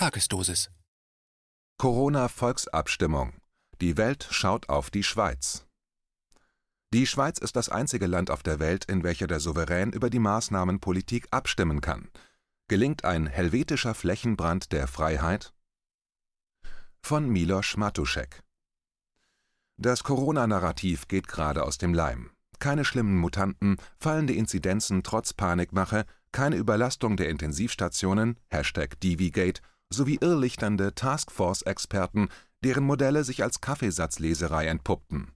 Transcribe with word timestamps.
Tagesdosis. 0.00 0.70
Corona-Volksabstimmung. 1.76 3.34
Die 3.82 3.98
Welt 3.98 4.26
schaut 4.30 4.70
auf 4.70 4.88
die 4.88 5.02
Schweiz. 5.02 5.66
Die 6.94 7.06
Schweiz 7.06 7.36
ist 7.36 7.54
das 7.54 7.68
einzige 7.68 8.06
Land 8.06 8.30
auf 8.30 8.42
der 8.42 8.60
Welt, 8.60 8.86
in 8.86 9.02
welcher 9.02 9.26
der 9.26 9.40
Souverän 9.40 9.92
über 9.92 10.08
die 10.08 10.18
Maßnahmenpolitik 10.18 11.28
abstimmen 11.32 11.82
kann. 11.82 12.08
Gelingt 12.66 13.04
ein 13.04 13.26
helvetischer 13.26 13.92
Flächenbrand 13.92 14.72
der 14.72 14.86
Freiheit? 14.86 15.52
Von 17.02 17.28
Miloš 17.28 17.76
Matušek. 17.76 18.42
Das 19.76 20.02
Corona-Narrativ 20.02 21.08
geht 21.08 21.28
gerade 21.28 21.62
aus 21.62 21.76
dem 21.76 21.92
Leim. 21.92 22.30
Keine 22.58 22.86
schlimmen 22.86 23.18
Mutanten, 23.18 23.76
fallende 23.98 24.32
Inzidenzen 24.32 25.02
trotz 25.02 25.34
Panikmache, 25.34 26.06
keine 26.32 26.56
Überlastung 26.56 27.18
der 27.18 27.28
Intensivstationen, 27.28 28.40
Hashtag 28.48 28.98
DVGate, 29.00 29.60
sowie 29.92 30.18
irrlichternde 30.20 30.94
Taskforce-Experten, 30.94 32.28
deren 32.64 32.84
Modelle 32.84 33.24
sich 33.24 33.42
als 33.42 33.60
Kaffeesatzleserei 33.60 34.66
entpuppten. 34.66 35.32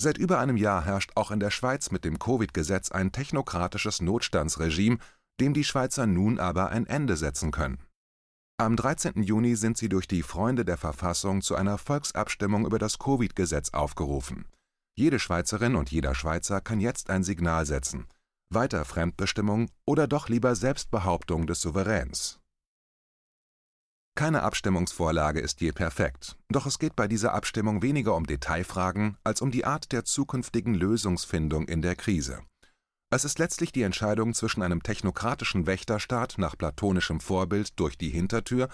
Seit 0.00 0.18
über 0.18 0.38
einem 0.40 0.56
Jahr 0.56 0.84
herrscht 0.84 1.12
auch 1.14 1.30
in 1.30 1.40
der 1.40 1.50
Schweiz 1.50 1.90
mit 1.90 2.04
dem 2.04 2.18
Covid-Gesetz 2.18 2.90
ein 2.90 3.12
technokratisches 3.12 4.00
Notstandsregime, 4.00 4.98
dem 5.40 5.54
die 5.54 5.64
Schweizer 5.64 6.06
nun 6.06 6.38
aber 6.38 6.70
ein 6.70 6.86
Ende 6.86 7.16
setzen 7.16 7.50
können. 7.50 7.78
Am 8.56 8.76
13. 8.76 9.22
Juni 9.22 9.56
sind 9.56 9.76
sie 9.76 9.88
durch 9.88 10.06
die 10.06 10.22
Freunde 10.22 10.64
der 10.64 10.76
Verfassung 10.76 11.42
zu 11.42 11.56
einer 11.56 11.78
Volksabstimmung 11.78 12.66
über 12.66 12.78
das 12.78 12.98
Covid-Gesetz 12.98 13.70
aufgerufen. 13.70 14.46
Jede 14.96 15.18
Schweizerin 15.18 15.74
und 15.74 15.90
jeder 15.90 16.14
Schweizer 16.14 16.60
kann 16.60 16.78
jetzt 16.78 17.10
ein 17.10 17.24
Signal 17.24 17.66
setzen. 17.66 18.06
Weiter 18.50 18.84
Fremdbestimmung 18.84 19.70
oder 19.86 20.06
doch 20.06 20.28
lieber 20.28 20.54
Selbstbehauptung 20.54 21.48
des 21.48 21.60
Souveräns. 21.62 22.38
Keine 24.16 24.44
Abstimmungsvorlage 24.44 25.40
ist 25.40 25.60
je 25.60 25.72
perfekt, 25.72 26.36
doch 26.48 26.66
es 26.66 26.78
geht 26.78 26.94
bei 26.94 27.08
dieser 27.08 27.34
Abstimmung 27.34 27.82
weniger 27.82 28.14
um 28.14 28.26
Detailfragen 28.26 29.16
als 29.24 29.42
um 29.42 29.50
die 29.50 29.64
Art 29.64 29.90
der 29.90 30.04
zukünftigen 30.04 30.74
Lösungsfindung 30.74 31.66
in 31.66 31.82
der 31.82 31.96
Krise. 31.96 32.42
Es 33.10 33.24
ist 33.24 33.40
letztlich 33.40 33.72
die 33.72 33.82
Entscheidung 33.82 34.32
zwischen 34.32 34.62
einem 34.62 34.84
technokratischen 34.84 35.66
Wächterstaat 35.66 36.36
nach 36.38 36.56
platonischem 36.56 37.18
Vorbild 37.18 37.78
durch 37.80 37.98
die 37.98 38.10
Hintertür 38.10 38.68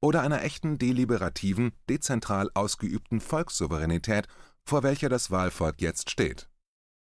oder 0.00 0.22
einer 0.22 0.42
echten 0.42 0.78
deliberativen, 0.78 1.72
dezentral 1.88 2.50
ausgeübten 2.54 3.20
Volkssouveränität, 3.20 4.28
vor 4.64 4.84
welcher 4.84 5.08
das 5.08 5.32
Wahlvolk 5.32 5.80
jetzt 5.80 6.08
steht. 6.08 6.48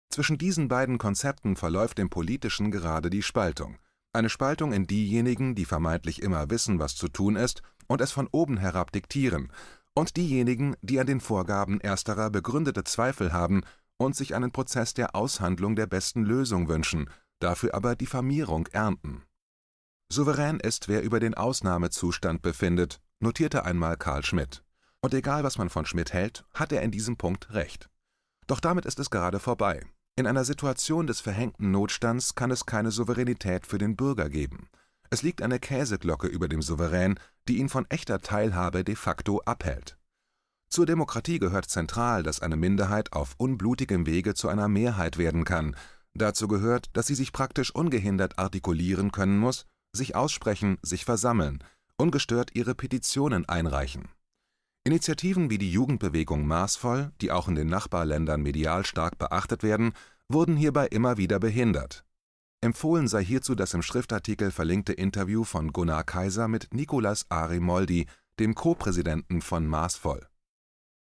Zwischen 0.08 0.38
diesen 0.38 0.68
beiden 0.68 0.96
Konzepten 0.96 1.56
verläuft 1.56 1.98
im 1.98 2.08
Politischen 2.08 2.70
gerade 2.70 3.10
die 3.10 3.22
Spaltung. 3.22 3.78
Eine 4.16 4.30
Spaltung 4.30 4.72
in 4.72 4.86
diejenigen, 4.86 5.54
die 5.54 5.66
vermeintlich 5.66 6.22
immer 6.22 6.48
wissen, 6.48 6.78
was 6.78 6.96
zu 6.96 7.08
tun 7.08 7.36
ist 7.36 7.60
und 7.86 8.00
es 8.00 8.12
von 8.12 8.28
oben 8.32 8.56
herab 8.56 8.90
diktieren, 8.90 9.52
und 9.92 10.16
diejenigen, 10.16 10.74
die 10.80 10.98
an 10.98 11.06
den 11.06 11.20
Vorgaben 11.20 11.82
ersterer 11.82 12.30
begründete 12.30 12.82
Zweifel 12.84 13.34
haben 13.34 13.60
und 13.98 14.16
sich 14.16 14.34
einen 14.34 14.52
Prozess 14.52 14.94
der 14.94 15.14
Aushandlung 15.14 15.76
der 15.76 15.86
besten 15.86 16.24
Lösung 16.24 16.66
wünschen, 16.66 17.10
dafür 17.40 17.74
aber 17.74 17.94
Diffamierung 17.94 18.66
ernten. 18.68 19.22
Souverän 20.10 20.60
ist, 20.60 20.88
wer 20.88 21.02
über 21.02 21.20
den 21.20 21.34
Ausnahmezustand 21.34 22.40
befindet, 22.40 23.02
notierte 23.20 23.66
einmal 23.66 23.98
Karl 23.98 24.24
Schmidt. 24.24 24.64
Und 25.02 25.12
egal, 25.12 25.44
was 25.44 25.58
man 25.58 25.68
von 25.68 25.84
Schmidt 25.84 26.14
hält, 26.14 26.46
hat 26.54 26.72
er 26.72 26.80
in 26.80 26.90
diesem 26.90 27.18
Punkt 27.18 27.52
recht. 27.52 27.90
Doch 28.46 28.60
damit 28.60 28.86
ist 28.86 28.98
es 28.98 29.10
gerade 29.10 29.40
vorbei. 29.40 29.84
In 30.18 30.26
einer 30.26 30.46
Situation 30.46 31.06
des 31.06 31.20
verhängten 31.20 31.70
Notstands 31.70 32.34
kann 32.34 32.50
es 32.50 32.64
keine 32.64 32.90
Souveränität 32.90 33.66
für 33.66 33.76
den 33.76 33.96
Bürger 33.96 34.30
geben. 34.30 34.70
Es 35.10 35.22
liegt 35.22 35.42
eine 35.42 35.58
Käseglocke 35.58 36.26
über 36.26 36.48
dem 36.48 36.62
Souverän, 36.62 37.20
die 37.48 37.58
ihn 37.58 37.68
von 37.68 37.84
echter 37.90 38.20
Teilhabe 38.20 38.82
de 38.82 38.96
facto 38.96 39.42
abhält. 39.42 39.98
Zur 40.70 40.86
Demokratie 40.86 41.38
gehört 41.38 41.68
zentral, 41.68 42.22
dass 42.22 42.40
eine 42.40 42.56
Minderheit 42.56 43.12
auf 43.12 43.34
unblutigem 43.36 44.06
Wege 44.06 44.34
zu 44.34 44.48
einer 44.48 44.68
Mehrheit 44.68 45.18
werden 45.18 45.44
kann. 45.44 45.76
Dazu 46.14 46.48
gehört, 46.48 46.88
dass 46.94 47.06
sie 47.06 47.14
sich 47.14 47.32
praktisch 47.32 47.70
ungehindert 47.74 48.38
artikulieren 48.38 49.12
können 49.12 49.38
muss, 49.38 49.66
sich 49.92 50.16
aussprechen, 50.16 50.78
sich 50.80 51.04
versammeln, 51.04 51.62
ungestört 51.98 52.52
ihre 52.54 52.74
Petitionen 52.74 53.46
einreichen. 53.48 54.08
Initiativen 54.86 55.50
wie 55.50 55.58
die 55.58 55.72
Jugendbewegung 55.72 56.46
Maßvoll, 56.46 57.10
die 57.20 57.32
auch 57.32 57.48
in 57.48 57.56
den 57.56 57.66
Nachbarländern 57.66 58.40
medial 58.40 58.86
stark 58.86 59.18
beachtet 59.18 59.64
werden, 59.64 59.94
wurden 60.28 60.56
hierbei 60.56 60.86
immer 60.86 61.16
wieder 61.16 61.40
behindert. 61.40 62.04
Empfohlen 62.60 63.08
sei 63.08 63.24
hierzu 63.24 63.56
das 63.56 63.74
im 63.74 63.82
Schriftartikel 63.82 64.52
verlinkte 64.52 64.92
Interview 64.92 65.42
von 65.42 65.72
Gunnar 65.72 66.04
Kaiser 66.04 66.46
mit 66.46 66.72
Nicolas 66.72 67.26
Arimoldi, 67.30 68.06
dem 68.38 68.54
Co-Präsidenten 68.54 69.42
von 69.42 69.66
Maßvoll. 69.66 70.24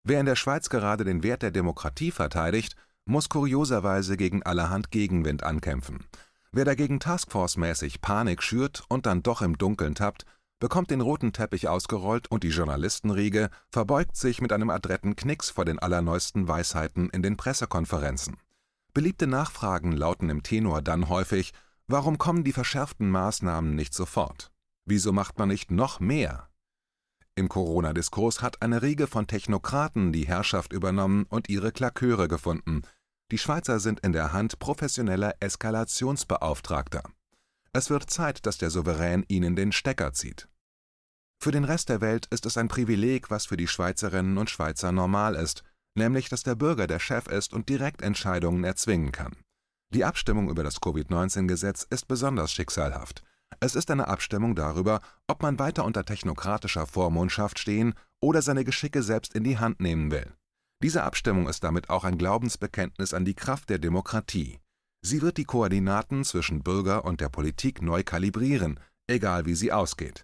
Wer 0.06 0.22
in 0.22 0.26
der 0.26 0.38
Schweiz 0.38 0.70
gerade 0.70 1.04
den 1.04 1.22
Wert 1.22 1.42
der 1.42 1.52
Demokratie 1.52 2.12
verteidigt, 2.12 2.78
muss 3.04 3.28
kurioserweise 3.28 4.16
gegen 4.16 4.42
allerhand 4.42 4.90
Gegenwind 4.90 5.44
ankämpfen. 5.44 6.06
Wer 6.54 6.64
dagegen 6.64 7.02
Taskforce-mäßig 7.02 8.00
Panik 8.00 8.42
schürt 8.42 8.86
und 8.88 9.06
dann 9.06 9.22
doch 9.22 9.42
im 9.42 9.58
Dunkeln 9.58 9.96
tappt, 9.96 10.26
bekommt 10.60 10.92
den 10.92 11.02
roten 11.02 11.34
Teppich 11.34 11.68
ausgerollt 11.68 12.30
und 12.32 12.44
die 12.44 12.50
Journalistenriege 12.50 13.50
verbeugt 13.70 14.16
sich 14.16 14.42
mit 14.42 14.52
einem 14.52 14.70
adretten 14.70 15.16
Knicks 15.16 15.50
vor 15.50 15.66
den 15.66 15.80
allerneuesten 15.80 16.48
Weisheiten 16.48 17.10
in 17.10 17.22
den 17.22 17.38
Pressekonferenzen. 17.38 18.38
Beliebte 18.94 19.28
Nachfragen 19.28 19.92
lauten 19.92 20.30
im 20.30 20.44
Tenor 20.44 20.82
dann 20.82 21.10
häufig, 21.10 21.54
warum 21.88 22.18
kommen 22.18 22.44
die 22.44 22.54
verschärften 22.54 23.10
Maßnahmen 23.10 23.76
nicht 23.76 23.94
sofort? 23.94 24.52
Wieso 24.86 25.12
macht 25.12 25.38
man 25.38 25.50
nicht 25.50 25.72
noch 25.72 26.00
mehr? 26.00 26.50
Im 27.36 27.50
Corona-Diskurs 27.50 28.42
hat 28.42 28.62
eine 28.62 28.82
Riege 28.82 29.08
von 29.08 29.28
Technokraten 29.28 30.14
die 30.14 30.26
Herrschaft 30.26 30.72
übernommen 30.72 31.26
und 31.28 31.50
ihre 31.50 31.74
Klaköre 31.74 32.30
gefunden. 32.30 32.84
Die 33.32 33.38
Schweizer 33.38 33.80
sind 33.80 34.00
in 34.00 34.14
der 34.14 34.32
Hand 34.32 34.60
professioneller 34.60 35.34
Eskalationsbeauftragter. 35.42 37.04
Es 37.76 37.90
wird 37.90 38.10
Zeit, 38.10 38.46
dass 38.46 38.58
der 38.58 38.70
Souverän 38.70 39.26
ihnen 39.28 39.58
den 39.58 39.74
Stecker 39.74 40.14
zieht. 40.14 40.48
Für 41.44 41.52
den 41.52 41.66
Rest 41.66 41.90
der 41.90 42.00
Welt 42.00 42.26
ist 42.28 42.46
es 42.46 42.58
ein 42.58 42.70
Privileg, 42.70 43.30
was 43.30 43.48
für 43.48 43.58
die 43.58 43.68
Schweizerinnen 43.68 44.38
und 44.38 44.50
Schweizer 44.50 44.94
normal 44.94 45.36
ist, 45.36 45.66
nämlich 45.94 46.30
dass 46.30 46.44
der 46.44 46.56
Bürger 46.56 46.88
der 46.88 47.00
Chef 47.00 47.28
ist 47.28 47.54
und 47.54 47.68
direkt 47.68 48.02
Entscheidungen 48.02 48.64
erzwingen 48.64 49.12
kann. 49.12 49.36
Die 49.94 50.06
Abstimmung 50.06 50.50
über 50.50 50.64
das 50.64 50.80
Covid-19-Gesetz 50.80 51.86
ist 51.90 52.08
besonders 52.08 52.54
schicksalhaft. 52.54 53.24
Es 53.60 53.76
ist 53.76 53.92
eine 53.92 54.08
Abstimmung 54.08 54.56
darüber, 54.56 55.02
ob 55.28 55.42
man 55.42 55.60
weiter 55.60 55.84
unter 55.84 56.06
technokratischer 56.06 56.88
Vormundschaft 56.88 57.60
stehen 57.60 57.94
oder 58.22 58.42
seine 58.42 58.64
Geschicke 58.64 59.04
selbst 59.04 59.36
in 59.36 59.44
die 59.44 59.58
Hand 59.58 59.82
nehmen 59.82 60.12
will. 60.12 60.32
Diese 60.82 61.04
Abstimmung 61.04 61.50
ist 61.50 61.66
damit 61.66 61.90
auch 61.90 62.06
ein 62.06 62.18
Glaubensbekenntnis 62.18 63.14
an 63.14 63.26
die 63.26 63.36
Kraft 63.36 63.70
der 63.70 63.80
Demokratie. 63.80 64.62
Sie 65.06 65.22
wird 65.22 65.38
die 65.38 65.46
Koordinaten 65.46 66.24
zwischen 66.24 66.64
Bürger 66.64 67.06
und 67.06 67.22
der 67.22 67.30
Politik 67.30 67.84
neu 67.84 68.02
kalibrieren, 68.02 68.80
egal 69.06 69.46
wie 69.46 69.54
sie 69.54 69.72
ausgeht. 69.72 70.24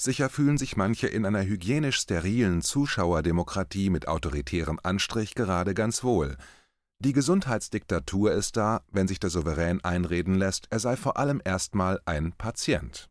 Sicher 0.00 0.30
fühlen 0.30 0.56
sich 0.56 0.74
manche 0.74 1.06
in 1.06 1.26
einer 1.26 1.44
hygienisch 1.44 1.98
sterilen 1.98 2.62
Zuschauerdemokratie 2.62 3.90
mit 3.90 4.08
autoritärem 4.08 4.80
Anstrich 4.82 5.34
gerade 5.34 5.74
ganz 5.74 6.02
wohl. 6.02 6.38
Die 6.98 7.12
Gesundheitsdiktatur 7.12 8.32
ist 8.32 8.56
da, 8.56 8.80
wenn 8.90 9.06
sich 9.06 9.20
der 9.20 9.28
Souverän 9.28 9.84
einreden 9.84 10.36
lässt, 10.36 10.66
er 10.70 10.78
sei 10.78 10.96
vor 10.96 11.18
allem 11.18 11.42
erstmal 11.44 12.00
ein 12.06 12.32
Patient. 12.32 13.10